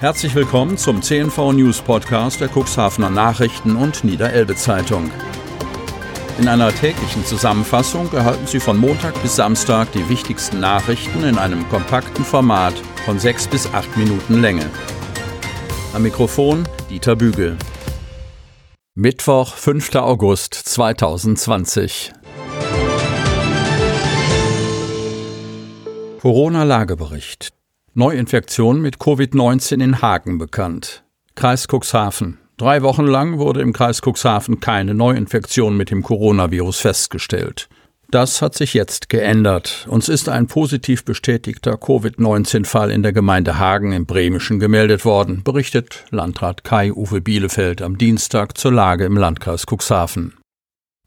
Herzlich 0.00 0.32
willkommen 0.36 0.78
zum 0.78 1.02
CNV 1.02 1.54
News 1.54 1.80
Podcast 1.80 2.40
der 2.40 2.48
Cuxhavener 2.48 3.10
Nachrichten 3.10 3.74
und 3.74 4.04
Niederelbe 4.04 4.54
Zeitung. 4.54 5.10
In 6.38 6.46
einer 6.46 6.72
täglichen 6.72 7.24
Zusammenfassung 7.24 8.12
erhalten 8.12 8.46
Sie 8.46 8.60
von 8.60 8.76
Montag 8.76 9.20
bis 9.22 9.34
Samstag 9.34 9.90
die 9.90 10.08
wichtigsten 10.08 10.60
Nachrichten 10.60 11.24
in 11.24 11.36
einem 11.36 11.68
kompakten 11.68 12.24
Format 12.24 12.74
von 13.04 13.18
sechs 13.18 13.48
bis 13.48 13.74
acht 13.74 13.96
Minuten 13.96 14.40
Länge. 14.40 14.70
Am 15.92 16.04
Mikrofon 16.04 16.68
Dieter 16.88 17.16
Bügel. 17.16 17.56
Mittwoch, 18.94 19.56
5. 19.56 19.96
August 19.96 20.54
2020. 20.54 22.12
Corona-Lagebericht. 26.20 27.57
Neuinfektion 27.98 28.80
mit 28.80 28.98
Covid-19 28.98 29.82
in 29.82 30.00
Hagen 30.00 30.38
bekannt. 30.38 31.02
Kreis 31.34 31.66
Cuxhaven. 31.66 32.38
Drei 32.56 32.82
Wochen 32.82 33.04
lang 33.04 33.38
wurde 33.38 33.60
im 33.60 33.72
Kreis 33.72 34.02
Cuxhaven 34.02 34.60
keine 34.60 34.94
Neuinfektion 34.94 35.76
mit 35.76 35.90
dem 35.90 36.04
Coronavirus 36.04 36.78
festgestellt. 36.78 37.68
Das 38.08 38.40
hat 38.40 38.54
sich 38.54 38.72
jetzt 38.72 39.08
geändert. 39.08 39.88
Uns 39.90 40.08
ist 40.08 40.28
ein 40.28 40.46
positiv 40.46 41.04
bestätigter 41.04 41.72
Covid-19-Fall 41.72 42.92
in 42.92 43.02
der 43.02 43.12
Gemeinde 43.12 43.58
Hagen 43.58 43.90
im 43.90 44.06
Bremischen 44.06 44.60
gemeldet 44.60 45.04
worden, 45.04 45.42
berichtet 45.42 46.04
Landrat 46.10 46.62
Kai-Uwe 46.62 47.20
Bielefeld 47.20 47.82
am 47.82 47.98
Dienstag 47.98 48.56
zur 48.56 48.72
Lage 48.72 49.06
im 49.06 49.16
Landkreis 49.16 49.64
Cuxhaven. 49.66 50.34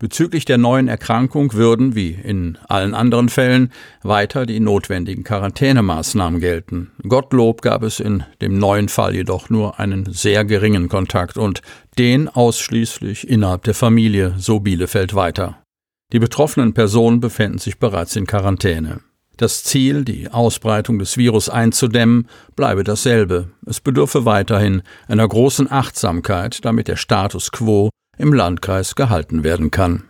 Bezüglich 0.01 0.45
der 0.45 0.57
neuen 0.57 0.87
Erkrankung 0.87 1.53
würden, 1.53 1.93
wie 1.93 2.09
in 2.09 2.57
allen 2.67 2.95
anderen 2.95 3.29
Fällen, 3.29 3.71
weiter 4.01 4.47
die 4.47 4.59
notwendigen 4.59 5.23
Quarantänemaßnahmen 5.23 6.39
gelten. 6.39 6.89
Gottlob 7.07 7.61
gab 7.61 7.83
es 7.83 7.99
in 7.99 8.23
dem 8.41 8.57
neuen 8.57 8.89
Fall 8.89 9.13
jedoch 9.13 9.51
nur 9.51 9.79
einen 9.79 10.11
sehr 10.11 10.43
geringen 10.43 10.89
Kontakt 10.89 11.37
und 11.37 11.61
den 11.99 12.27
ausschließlich 12.29 13.29
innerhalb 13.29 13.61
der 13.65 13.75
Familie, 13.75 14.33
so 14.39 14.59
Bielefeld 14.59 15.13
weiter. 15.13 15.61
Die 16.13 16.19
betroffenen 16.19 16.73
Personen 16.73 17.19
befänden 17.19 17.59
sich 17.59 17.77
bereits 17.77 18.15
in 18.15 18.25
Quarantäne. 18.25 19.01
Das 19.37 19.63
Ziel, 19.63 20.03
die 20.03 20.31
Ausbreitung 20.31 20.97
des 20.97 21.15
Virus 21.15 21.47
einzudämmen, 21.47 22.27
bleibe 22.55 22.83
dasselbe. 22.83 23.51
Es 23.67 23.79
bedürfe 23.79 24.25
weiterhin 24.25 24.81
einer 25.07 25.27
großen 25.27 25.71
Achtsamkeit, 25.71 26.65
damit 26.65 26.87
der 26.87 26.95
Status 26.95 27.51
quo 27.51 27.91
im 28.21 28.33
Landkreis 28.33 28.95
gehalten 28.95 29.43
werden 29.43 29.71
kann. 29.71 30.03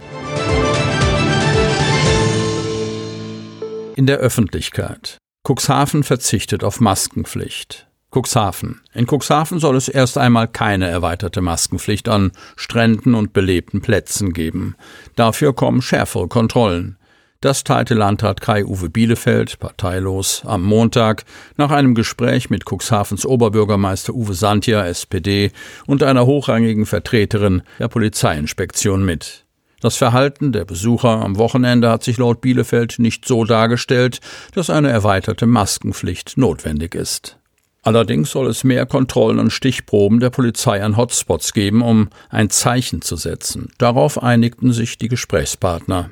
In 3.95 4.06
der 4.06 4.17
Öffentlichkeit. 4.17 5.17
Cuxhaven 5.48 6.04
verzichtet 6.04 6.64
auf 6.64 6.80
Maskenpflicht. 6.80 7.88
Cuxhaven. 8.14 8.82
In 8.94 9.08
Cuxhaven 9.08 9.59
soll 9.59 9.78
es 9.78 9.88
erst 9.88 10.17
einmal 10.17 10.48
keine 10.48 10.88
erweiterte 10.88 11.42
Maskenpflicht 11.42 12.09
an 12.09 12.32
Stränden 12.58 13.16
und 13.16 13.32
belebten 13.32 13.82
Plätzen 13.82 14.34
geben. 14.34 14.76
Dafür 15.16 15.54
kommen 15.56 15.82
schärfere 15.82 16.28
Kontrollen. 16.28 16.98
Das 17.42 17.64
teilte 17.64 17.95
Landrat 17.95 18.39
Kai-Uwe 18.39 18.92
Bielefeld, 18.92 19.58
parteilos, 19.58 20.44
am 20.45 20.61
Montag 20.61 21.25
nach 21.58 21.72
einem 21.72 21.95
Gespräch 21.95 22.52
mit 22.52 22.66
Cuxhavens 22.70 23.25
Oberbürgermeister 23.25 24.14
Uwe 24.14 24.36
Santia, 24.36 24.86
SPD, 24.86 25.52
und 25.88 26.03
einer 26.03 26.28
hochrangigen 26.28 26.86
Vertreterin 26.86 27.64
der 27.80 27.88
Polizeiinspektion 27.88 29.03
mit. 29.03 29.45
Das 29.80 29.98
Verhalten 29.98 30.52
der 30.52 30.66
Besucher 30.66 31.25
am 31.25 31.39
Wochenende 31.39 31.89
hat 31.89 32.03
sich 32.03 32.17
laut 32.17 32.42
Bielefeld 32.42 33.00
nicht 33.00 33.28
so 33.28 33.44
dargestellt, 33.44 34.20
dass 34.53 34.70
eine 34.70 34.92
erweiterte 34.92 35.48
Maskenpflicht 35.48 36.38
notwendig 36.38 36.94
ist. 36.94 37.39
Allerdings 37.81 38.30
soll 38.30 38.45
es 38.45 38.64
mehr 38.64 38.86
Kontrollen 38.86 39.39
und 39.39 39.50
Stichproben 39.50 40.20
der 40.20 40.30
Polizei 40.30 40.83
an 40.83 40.95
Hotspots 40.95 41.53
geben, 41.53 41.81
um 41.81 42.09
ein 42.30 42.52
Zeichen 42.52 43.02
zu 43.02 43.16
setzen. 43.16 43.72
Darauf 43.80 44.22
einigten 44.22 44.72
sich 44.73 45.00
die 45.00 45.08
Gesprächspartner. 45.08 46.11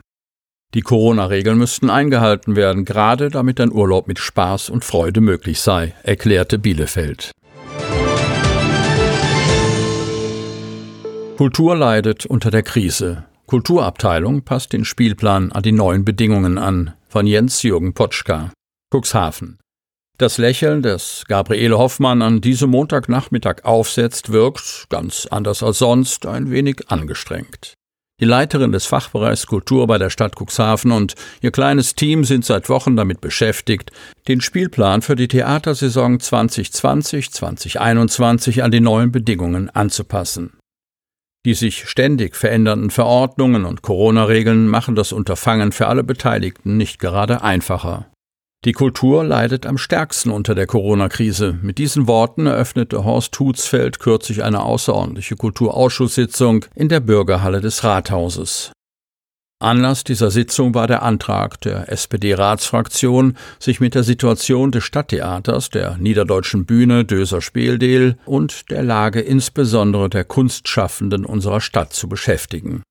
Die 0.75 0.81
Corona-Regeln 0.81 1.57
müssten 1.57 1.89
eingehalten 1.89 2.55
werden, 2.55 2.85
gerade 2.85 3.29
damit 3.29 3.59
ein 3.59 3.71
Urlaub 3.71 4.07
mit 4.07 4.19
Spaß 4.19 4.69
und 4.69 4.85
Freude 4.85 5.19
möglich 5.19 5.61
sei, 5.61 5.95
erklärte 6.03 6.59
Bielefeld. 6.59 7.31
Kultur 11.37 11.75
leidet 11.75 12.27
unter 12.27 12.51
der 12.51 12.61
Krise. 12.61 13.25
Kulturabteilung 13.47 14.43
passt 14.43 14.73
den 14.73 14.85
Spielplan 14.85 15.51
an 15.51 15.63
die 15.63 15.71
neuen 15.71 16.05
Bedingungen 16.05 16.59
an. 16.59 16.93
Von 17.07 17.25
Jens-Jürgen 17.25 17.95
Potschka. 17.95 18.51
Cuxhaven. 18.93 19.57
Das 20.19 20.37
Lächeln, 20.37 20.83
das 20.83 21.23
Gabriele 21.27 21.79
Hoffmann 21.79 22.21
an 22.21 22.41
diesem 22.41 22.69
Montagnachmittag 22.69 23.63
aufsetzt, 23.63 24.31
wirkt, 24.31 24.87
ganz 24.89 25.25
anders 25.31 25.63
als 25.63 25.79
sonst, 25.79 26.27
ein 26.27 26.51
wenig 26.51 26.91
angestrengt. 26.91 27.73
Die 28.19 28.25
Leiterin 28.25 28.73
des 28.73 28.85
Fachbereichs 28.85 29.47
Kultur 29.47 29.87
bei 29.87 29.97
der 29.97 30.09
Stadt 30.09 30.35
Cuxhaven 30.35 30.91
und 30.91 31.15
ihr 31.41 31.51
kleines 31.51 31.95
Team 31.95 32.25
sind 32.25 32.43
seit 32.43 32.67
Wochen 32.67 32.97
damit 32.97 33.21
beschäftigt, 33.21 33.91
den 34.27 34.41
Spielplan 34.41 35.01
für 35.01 35.15
die 35.15 35.29
Theatersaison 35.29 36.17
2020-2021 36.17 38.61
an 38.61 38.71
die 38.71 38.81
neuen 38.81 39.13
Bedingungen 39.13 39.69
anzupassen. 39.69 40.57
Die 41.45 41.53
sich 41.53 41.87
ständig 41.87 42.35
verändernden 42.35 42.89
Verordnungen 42.89 43.63
und 43.63 43.81
Corona-Regeln 43.81 44.67
machen 44.67 44.95
das 44.95 45.13
Unterfangen 45.13 45.71
für 45.71 45.87
alle 45.87 46.03
Beteiligten 46.03 46.75
nicht 46.75 46.99
gerade 46.99 47.41
einfacher. 47.41 48.07
Die 48.65 48.73
Kultur 48.73 49.23
leidet 49.23 49.65
am 49.65 49.77
stärksten 49.77 50.31
unter 50.31 50.53
der 50.53 50.67
Corona-Krise. 50.67 51.57
Mit 51.61 51.77
diesen 51.77 52.07
Worten 52.07 52.45
eröffnete 52.45 53.05
Horst 53.05 53.39
Hutzfeld 53.39 53.99
kürzlich 53.99 54.43
eine 54.43 54.63
außerordentliche 54.63 55.37
Kulturausschusssitzung 55.37 56.65
in 56.75 56.89
der 56.89 56.99
Bürgerhalle 56.99 57.61
des 57.61 57.85
Rathauses. 57.85 58.73
Anlass 59.61 60.03
dieser 60.03 60.29
Sitzung 60.29 60.73
war 60.73 60.87
der 60.87 61.03
Antrag 61.03 61.61
der 61.61 61.89
SPD-Ratsfraktion, 61.89 63.37
sich 63.59 63.79
mit 63.79 63.95
der 63.95 64.03
Situation 64.03 64.71
des 64.71 64.83
Stadttheaters, 64.83 65.69
der 65.69 65.97
Niederdeutschen 65.97 66.65
Bühne 66.65 67.05
Döser 67.05 67.41
Speldel 67.41 68.17
und 68.25 68.71
der 68.71 68.83
Lage 68.83 69.21
insbesondere 69.21 70.09
der 70.09 70.25
Kunstschaffenden 70.25 71.25
unserer 71.25 71.61
Stadt 71.61 71.93
zu 71.93 72.09
beschäftigen. 72.09 72.83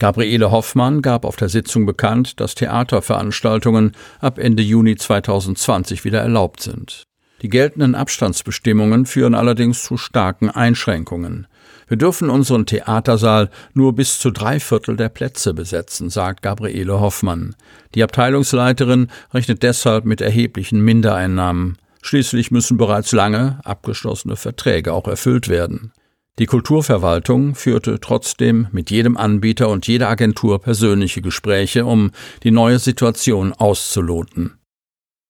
Gabriele 0.00 0.50
Hoffmann 0.50 1.02
gab 1.02 1.26
auf 1.26 1.36
der 1.36 1.50
Sitzung 1.50 1.84
bekannt, 1.84 2.40
dass 2.40 2.54
Theaterveranstaltungen 2.54 3.92
ab 4.18 4.38
Ende 4.38 4.62
Juni 4.62 4.96
2020 4.96 6.06
wieder 6.06 6.20
erlaubt 6.20 6.62
sind. 6.62 7.04
Die 7.42 7.50
geltenden 7.50 7.94
Abstandsbestimmungen 7.94 9.04
führen 9.04 9.34
allerdings 9.34 9.84
zu 9.84 9.98
starken 9.98 10.48
Einschränkungen. 10.48 11.46
Wir 11.86 11.98
dürfen 11.98 12.30
unseren 12.30 12.64
Theatersaal 12.64 13.50
nur 13.74 13.94
bis 13.94 14.18
zu 14.18 14.30
drei 14.30 14.58
Viertel 14.58 14.96
der 14.96 15.10
Plätze 15.10 15.52
besetzen, 15.52 16.08
sagt 16.08 16.40
Gabriele 16.40 16.98
Hoffmann. 16.98 17.54
Die 17.94 18.02
Abteilungsleiterin 18.02 19.08
rechnet 19.34 19.62
deshalb 19.62 20.06
mit 20.06 20.22
erheblichen 20.22 20.80
Mindereinnahmen. 20.80 21.76
Schließlich 22.00 22.50
müssen 22.50 22.78
bereits 22.78 23.12
lange 23.12 23.60
abgeschlossene 23.64 24.36
Verträge 24.36 24.94
auch 24.94 25.08
erfüllt 25.08 25.48
werden. 25.48 25.92
Die 26.40 26.46
Kulturverwaltung 26.46 27.54
führte 27.54 28.00
trotzdem 28.00 28.66
mit 28.72 28.90
jedem 28.90 29.18
Anbieter 29.18 29.68
und 29.68 29.86
jeder 29.86 30.08
Agentur 30.08 30.58
persönliche 30.58 31.20
Gespräche, 31.20 31.84
um 31.84 32.12
die 32.44 32.50
neue 32.50 32.78
Situation 32.78 33.52
auszuloten. 33.52 34.58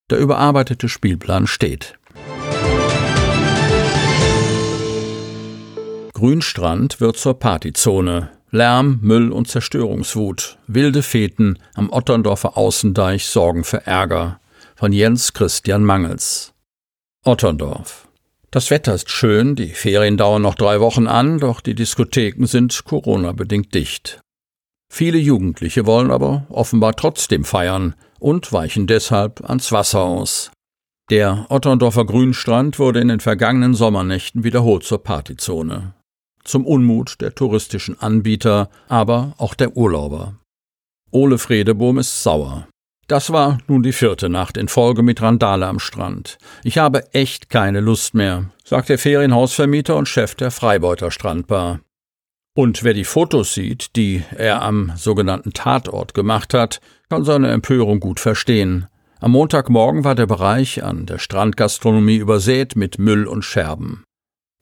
Der 0.09 0.19
überarbeitete 0.19 0.89
Spielplan 0.89 1.49
steht. 1.49 1.99
Grünstrand 6.13 7.01
wird 7.01 7.17
zur 7.17 7.41
Partyzone. 7.41 8.31
Lärm, 8.53 9.01
Müll 9.03 9.33
und 9.33 9.49
Zerstörungswut. 9.49 10.59
Wilde 10.69 11.03
Feten 11.03 11.59
am 11.75 11.91
Otterndorfer 11.91 12.57
Außendeich 12.57 13.27
sorgen 13.27 13.65
für 13.65 13.85
Ärger. 13.85 14.39
Von 14.77 14.93
Jens 14.93 15.33
Christian 15.33 15.83
Mangels. 15.83 16.53
Otterndorf. 17.25 18.07
Das 18.53 18.71
Wetter 18.71 18.95
ist 18.95 19.11
schön, 19.11 19.55
die 19.55 19.69
Ferien 19.69 20.17
dauern 20.17 20.43
noch 20.43 20.57
drei 20.57 20.81
Wochen 20.81 21.07
an, 21.07 21.39
doch 21.39 21.61
die 21.61 21.77
Diskotheken 21.77 22.47
sind 22.47 22.85
Corona-bedingt 22.85 23.73
dicht. 23.75 24.21
Viele 24.93 25.19
Jugendliche 25.19 25.87
wollen 25.87 26.11
aber 26.11 26.47
offenbar 26.49 26.97
trotzdem 26.97 27.45
feiern 27.45 27.95
und 28.19 28.53
weichen 28.53 28.89
deshalb 28.89 29.49
ans 29.49 29.71
Wasser 29.71 30.01
aus. 30.01 30.51
Der 31.11 31.47
Otterndorfer 31.49 32.05
Grünstrand 32.05 32.81
wurde 32.81 33.01
in 33.01 33.09
den 33.09 33.21
vergangenen 33.21 33.75
Sommernächten 33.75 34.43
wiederholt 34.43 34.83
zur 34.83 35.03
Partyzone. 35.03 35.95
Zum 36.43 36.67
Unmut 36.67 37.21
der 37.21 37.35
touristischen 37.37 38.01
Anbieter, 38.01 38.69
aber 38.89 39.35
auch 39.39 39.55
der 39.55 39.77
Urlauber. 39.77 40.35
Ole 41.13 41.39
Fredebohm 41.39 41.99
ist 41.99 42.23
sauer. 42.23 42.67
Das 43.11 43.33
war 43.33 43.59
nun 43.67 43.83
die 43.83 43.93
vierte 43.93 44.29
Nacht 44.29 44.57
in 44.57 44.69
Folge 44.69 45.03
mit 45.03 45.21
Randale 45.21 45.67
am 45.67 45.81
Strand. 45.81 46.39
Ich 46.63 46.79
habe 46.79 47.13
echt 47.13 47.51
keine 47.51 47.81
Lust 47.81 48.15
mehr, 48.15 48.53
sagt 48.65 48.89
der 48.89 48.99
Ferienhausvermieter 48.99 49.97
und 49.97 50.07
Chef 50.07 50.37
der 50.37 50.53
Freibeuter 50.53 51.11
Strandbar. 51.11 51.81
Und 52.55 52.85
wer 52.85 52.95
die 52.95 53.03
Fotos 53.03 53.53
sieht, 53.53 53.97
die 53.97 54.23
er 54.37 54.63
am 54.63 54.93
sogenannten 54.95 55.53
Tatort 55.53 56.15
gemacht 56.15 56.55
hat, 56.55 56.81
kann 57.09 57.25
seine 57.25 57.51
Empörung 57.51 57.99
gut 57.99 58.21
verstehen. 58.21 58.87
Am 59.19 59.33
Montagmorgen 59.33 60.05
war 60.05 60.15
der 60.15 60.27
Bereich 60.27 60.85
an 60.85 61.07
der 61.07 61.19
Strandgastronomie 61.19 62.19
übersät 62.19 62.77
mit 62.77 63.01
Müll 63.01 63.27
und 63.27 63.45
Scherben. 63.45 64.05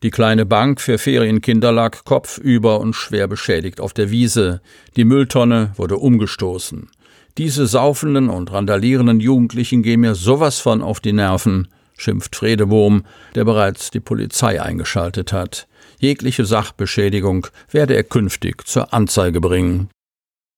Die 0.04 0.10
kleine 0.10 0.46
Bank 0.46 0.80
für 0.80 0.96
Ferienkinder 0.96 1.72
lag 1.72 2.04
kopfüber 2.04 2.78
und 2.78 2.92
schwer 2.92 3.26
beschädigt 3.26 3.80
auf 3.80 3.92
der 3.92 4.12
Wiese. 4.12 4.60
Die 4.96 5.04
Mülltonne 5.04 5.72
wurde 5.74 5.96
umgestoßen. 5.96 6.88
Diese 7.36 7.66
saufenden 7.66 8.28
und 8.28 8.52
randalierenden 8.52 9.18
Jugendlichen 9.18 9.82
gehen 9.82 10.00
mir 10.00 10.14
sowas 10.14 10.60
von 10.60 10.82
auf 10.82 11.00
die 11.00 11.12
Nerven, 11.12 11.66
schimpft 11.96 12.36
Fredebohm, 12.36 13.04
der 13.34 13.44
bereits 13.44 13.90
die 13.90 13.98
Polizei 13.98 14.62
eingeschaltet 14.62 15.32
hat. 15.32 15.66
Jegliche 15.98 16.44
Sachbeschädigung 16.44 17.48
werde 17.68 17.96
er 17.96 18.04
künftig 18.04 18.68
zur 18.68 18.94
Anzeige 18.94 19.40
bringen. 19.40 19.90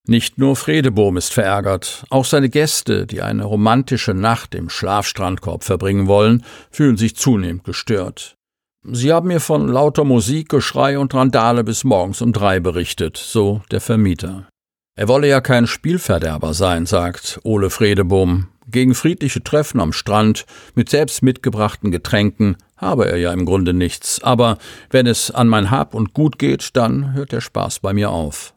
Nicht 0.06 0.36
nur 0.36 0.54
Fredebohm 0.54 1.16
ist 1.16 1.32
verärgert, 1.32 2.04
auch 2.10 2.26
seine 2.26 2.50
Gäste, 2.50 3.06
die 3.06 3.22
eine 3.22 3.44
romantische 3.44 4.12
Nacht 4.12 4.54
im 4.54 4.68
Schlafstrandkorb 4.68 5.64
verbringen 5.64 6.08
wollen, 6.08 6.44
fühlen 6.70 6.98
sich 6.98 7.16
zunehmend 7.16 7.64
gestört. 7.64 8.36
Sie 8.82 9.12
haben 9.12 9.28
mir 9.28 9.40
von 9.40 9.68
lauter 9.68 10.04
Musik, 10.04 10.48
Geschrei 10.48 10.98
und 10.98 11.14
Randale 11.14 11.64
bis 11.64 11.84
morgens 11.84 12.22
um 12.22 12.32
drei 12.32 12.60
berichtet, 12.60 13.18
so 13.18 13.60
der 13.70 13.80
Vermieter. 13.80 14.48
Er 14.96 15.08
wolle 15.08 15.28
ja 15.28 15.40
kein 15.40 15.66
Spielverderber 15.66 16.54
sein, 16.54 16.86
sagt 16.86 17.40
Ole 17.44 17.70
Fredebohm. 17.70 18.48
Gegen 18.66 18.94
friedliche 18.94 19.42
Treffen 19.42 19.80
am 19.80 19.92
Strand 19.92 20.46
mit 20.74 20.88
selbst 20.88 21.22
mitgebrachten 21.22 21.90
Getränken 21.90 22.56
habe 22.76 23.06
er 23.10 23.18
ja 23.18 23.32
im 23.32 23.44
Grunde 23.44 23.74
nichts, 23.74 24.22
aber 24.22 24.56
wenn 24.90 25.06
es 25.06 25.30
an 25.30 25.48
mein 25.48 25.70
Hab 25.70 25.94
und 25.94 26.14
Gut 26.14 26.38
geht, 26.38 26.76
dann 26.76 27.12
hört 27.12 27.32
der 27.32 27.40
Spaß 27.40 27.80
bei 27.80 27.92
mir 27.92 28.10
auf. 28.10 28.54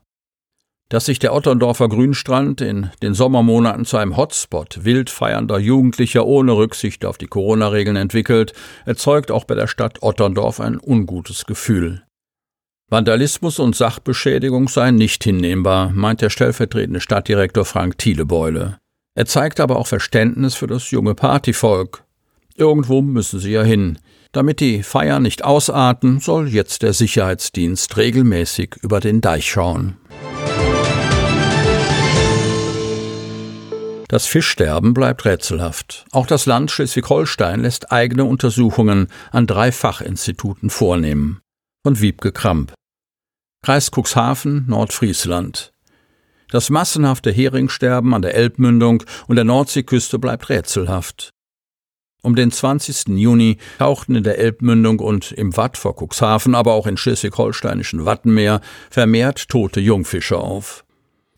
Dass 0.89 1.05
sich 1.05 1.19
der 1.19 1.33
Otterndorfer 1.33 1.89
Grünstrand 1.89 2.61
in 2.61 2.91
den 3.01 3.13
Sommermonaten 3.13 3.85
zu 3.85 3.97
einem 3.97 4.15
Hotspot 4.15 4.83
wild 4.83 5.09
feiernder 5.09 5.57
Jugendlicher 5.57 6.25
ohne 6.25 6.51
Rücksicht 6.55 7.05
auf 7.05 7.17
die 7.17 7.27
Corona-Regeln 7.27 7.95
entwickelt, 7.95 8.53
erzeugt 8.85 9.31
auch 9.31 9.45
bei 9.45 9.55
der 9.55 9.67
Stadt 9.67 10.03
Otterndorf 10.03 10.59
ein 10.59 10.79
ungutes 10.79 11.45
Gefühl. 11.45 12.03
Vandalismus 12.89 13.57
und 13.57 13.75
Sachbeschädigung 13.75 14.67
seien 14.67 14.95
nicht 14.95 15.23
hinnehmbar, 15.23 15.89
meint 15.89 16.21
der 16.21 16.29
stellvertretende 16.29 16.99
Stadtdirektor 16.99 17.65
Frank 17.65 17.97
Thielebeule. 17.97 18.77
Er 19.15 19.25
zeigt 19.25 19.59
aber 19.59 19.77
auch 19.77 19.87
Verständnis 19.87 20.53
für 20.53 20.67
das 20.67 20.91
junge 20.91 21.15
Partyvolk. 21.15 22.03
Irgendwo 22.55 23.01
müssen 23.01 23.39
sie 23.39 23.51
ja 23.51 23.63
hin. 23.63 23.97
Damit 24.31 24.59
die 24.59 24.83
Feiern 24.83 25.23
nicht 25.23 25.43
ausarten, 25.43 26.19
soll 26.19 26.47
jetzt 26.49 26.81
der 26.81 26.93
Sicherheitsdienst 26.93 27.97
regelmäßig 27.97 28.75
über 28.81 28.99
den 28.99 29.21
Deich 29.21 29.49
schauen. 29.49 29.97
Das 34.13 34.27
Fischsterben 34.27 34.93
bleibt 34.93 35.25
rätselhaft. 35.25 36.05
Auch 36.11 36.27
das 36.27 36.45
Land 36.45 36.69
Schleswig-Holstein 36.69 37.61
lässt 37.61 37.91
eigene 37.91 38.25
Untersuchungen 38.25 39.07
an 39.31 39.47
drei 39.47 39.71
Fachinstituten 39.71 40.69
vornehmen. 40.69 41.41
Von 41.83 41.99
Wiebke 41.99 42.31
Kramp. 42.31 42.75
Kreis 43.63 43.89
Cuxhaven, 43.89 44.65
Nordfriesland. 44.67 45.73
Das 46.51 46.69
massenhafte 46.69 47.31
Heringsterben 47.31 48.13
an 48.13 48.21
der 48.21 48.35
Elbmündung 48.35 49.03
und 49.25 49.35
der 49.35 49.45
Nordseeküste 49.45 50.19
bleibt 50.19 50.47
rätselhaft. 50.49 51.31
Um 52.21 52.35
den 52.35 52.51
20. 52.51 53.17
Juni 53.17 53.57
tauchten 53.79 54.13
in 54.13 54.23
der 54.23 54.37
Elbmündung 54.37 54.99
und 54.99 55.31
im 55.31 55.57
Watt 55.57 55.75
vor 55.75 55.95
Cuxhaven, 55.99 56.53
aber 56.53 56.73
auch 56.73 56.85
in 56.85 56.97
schleswig-holsteinischen 56.97 58.05
Wattenmeer 58.05 58.61
vermehrt 58.91 59.49
tote 59.49 59.79
Jungfische 59.79 60.37
auf. 60.37 60.82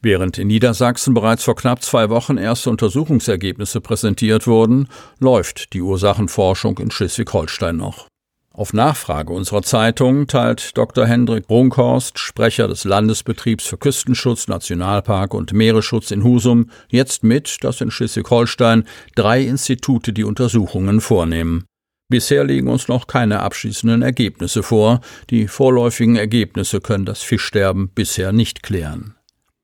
Während 0.06 0.38
in 0.38 0.50
Niedersachsen 0.50 1.16
bereits 1.16 1.46
vor 1.46 1.56
knapp 1.56 1.82
zwei 1.82 2.12
Wochen 2.12 2.38
erste 2.38 2.70
Untersuchungsergebnisse 2.70 3.82
präsentiert 3.82 4.46
wurden, 4.46 4.88
läuft 5.20 5.74
die 5.74 5.82
Ursachenforschung 5.82 6.78
in 6.78 6.92
Schleswig-Holstein 6.92 7.76
noch. 7.76 8.06
Auf 8.54 8.72
Nachfrage 8.72 9.34
unserer 9.34 9.64
Zeitung 9.64 10.28
teilt 10.28 10.78
Dr. 10.78 11.08
Hendrik 11.08 11.48
Brunkhorst, 11.48 12.20
Sprecher 12.20 12.68
des 12.68 12.84
Landesbetriebs 12.84 13.66
für 13.66 13.80
Küstenschutz, 13.80 14.48
Nationalpark 14.48 15.34
und 15.34 15.54
Meeresschutz 15.54 16.12
in 16.12 16.24
Husum, 16.24 16.70
jetzt 16.88 17.24
mit, 17.24 17.64
dass 17.64 17.82
in 17.82 17.90
Schleswig-Holstein 17.90 18.84
drei 19.16 19.42
Institute 19.42 20.14
die 20.14 20.24
Untersuchungen 20.24 21.02
vornehmen. 21.02 21.66
Bisher 22.10 22.44
liegen 22.44 22.68
uns 22.68 22.88
noch 22.88 23.08
keine 23.08 23.40
abschließenden 23.40 24.04
Ergebnisse 24.04 24.62
vor. 24.62 25.02
Die 25.32 25.48
vorläufigen 25.48 26.16
Ergebnisse 26.16 26.80
können 26.80 27.06
das 27.06 27.24
Fischsterben 27.24 27.90
bisher 27.90 28.32
nicht 28.34 28.62
klären. 28.62 29.15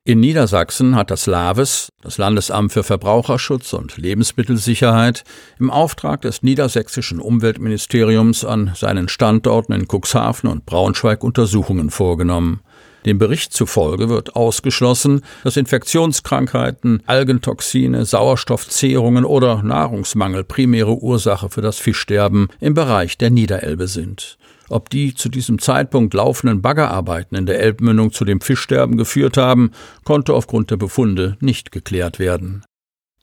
In 0.03 0.19
Niedersachsen 0.19 0.95
hat 0.95 1.11
das 1.11 1.27
LAVES, 1.27 1.89
das 2.01 2.17
Landesamt 2.17 2.73
für 2.73 2.81
Verbraucherschutz 2.81 3.71
und 3.73 3.97
Lebensmittelsicherheit, 3.97 5.23
im 5.59 5.69
Auftrag 5.69 6.21
des 6.21 6.41
niedersächsischen 6.41 7.19
Umweltministeriums 7.19 8.43
an 8.43 8.71
seinen 8.75 9.09
Standorten 9.09 9.73
in 9.73 9.85
Cuxhaven 9.87 10.49
und 10.49 10.65
Braunschweig 10.65 11.23
Untersuchungen 11.23 11.91
vorgenommen. 11.91 12.61
Dem 13.05 13.19
Bericht 13.19 13.53
zufolge 13.53 14.09
wird 14.09 14.35
ausgeschlossen, 14.35 15.21
dass 15.43 15.55
Infektionskrankheiten, 15.55 17.03
Algentoxine, 17.05 18.03
Sauerstoffzehrungen 18.03 19.23
oder 19.23 19.61
Nahrungsmangel 19.61 20.43
primäre 20.43 20.95
Ursache 20.95 21.49
für 21.49 21.61
das 21.61 21.77
Fischsterben 21.77 22.47
im 22.59 22.73
Bereich 22.73 23.19
der 23.19 23.29
Niederelbe 23.29 23.87
sind. 23.87 24.39
Ob 24.71 24.89
die 24.89 25.13
zu 25.13 25.27
diesem 25.27 25.59
Zeitpunkt 25.59 26.13
laufenden 26.13 26.61
Baggerarbeiten 26.61 27.37
in 27.37 27.45
der 27.45 27.59
Elbmündung 27.59 28.13
zu 28.13 28.23
dem 28.23 28.39
Fischsterben 28.39 28.95
geführt 28.95 29.35
haben, 29.35 29.71
konnte 30.05 30.33
aufgrund 30.33 30.71
der 30.71 30.77
Befunde 30.77 31.35
nicht 31.41 31.73
geklärt 31.73 32.19
werden. 32.19 32.63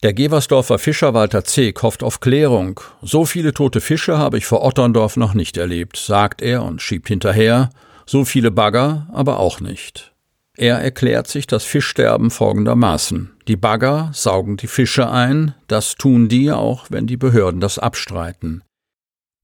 Der 0.03 0.13
Geversdorfer 0.13 0.79
Fischer 0.79 1.15
Walter 1.15 1.45
Zeek 1.45 1.83
hofft 1.83 2.03
auf 2.03 2.21
Klärung. 2.21 2.81
So 3.01 3.25
viele 3.25 3.55
tote 3.55 3.81
Fische 3.81 4.19
habe 4.19 4.37
ich 4.37 4.45
vor 4.45 4.63
Otterndorf 4.63 5.17
noch 5.17 5.33
nicht 5.33 5.57
erlebt, 5.57 5.97
sagt 5.97 6.43
er 6.43 6.63
und 6.63 6.83
schiebt 6.83 7.09
hinterher, 7.09 7.71
so 8.05 8.27
viele 8.27 8.51
Bagger 8.51 9.09
aber 9.13 9.41
auch 9.41 9.61
nicht. 9.61 10.13
Er 10.55 10.77
erklärt 10.81 11.29
sich 11.29 11.47
das 11.47 11.65
Fischsterben 11.65 12.31
folgendermaßen. 12.31 13.31
Die 13.49 13.57
Bagger 13.57 14.11
saugen 14.13 14.59
die 14.59 14.67
Fische 14.67 15.11
ein, 15.11 15.55
das 15.67 15.95
tun 15.95 16.29
die 16.29 16.53
auch, 16.53 16.87
wenn 16.91 17.07
die 17.07 17.17
Behörden 17.17 17.61
das 17.61 17.79
abstreiten. 17.79 18.63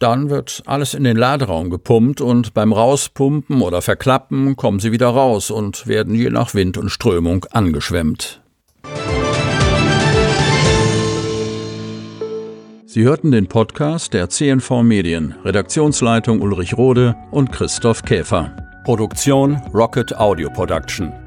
Dann 0.04 0.28
wird 0.28 0.62
alles 0.66 0.92
in 0.92 1.02
den 1.02 1.16
Laderaum 1.16 1.70
gepumpt 1.70 2.20
und 2.20 2.52
beim 2.52 2.74
Rauspumpen 2.74 3.62
oder 3.62 3.80
Verklappen 3.80 4.54
kommen 4.54 4.78
sie 4.78 4.92
wieder 4.92 5.08
raus 5.08 5.50
und 5.50 5.86
werden 5.86 6.14
je 6.14 6.28
nach 6.28 6.52
Wind 6.52 6.76
und 6.76 6.90
Strömung 6.90 7.46
angeschwemmt. 7.52 8.42
Sie 12.84 13.02
hörten 13.02 13.30
den 13.30 13.46
Podcast 13.46 14.12
der 14.12 14.28
CNV 14.28 14.82
Medien, 14.82 15.36
Redaktionsleitung 15.42 16.42
Ulrich 16.42 16.76
Rode 16.76 17.16
und 17.30 17.50
Christoph 17.50 18.02
Käfer. 18.02 18.54
Produktion 18.84 19.56
Rocket 19.72 20.14
Audio 20.18 20.50
Production. 20.50 21.23